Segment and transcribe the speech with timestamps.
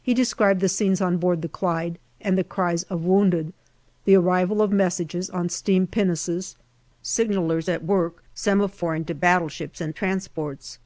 [0.00, 3.52] He described the scenes on board the Clyde t and the cries of wounded;
[4.04, 6.54] the arrival of messages on steam pinnaces,
[7.02, 10.78] signallers at work semaphoring to battleships and trans ports.